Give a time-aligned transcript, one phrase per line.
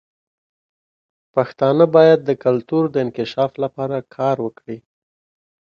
[1.33, 4.77] پښتانه باید د کلتور د انکشاف لپاره کار وکړي.